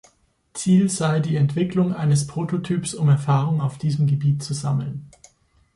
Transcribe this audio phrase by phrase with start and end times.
[0.53, 5.11] Ziel sei die Entwicklung eines Prototyps, um Erfahrung auf diesem Gebiet zu sammeln.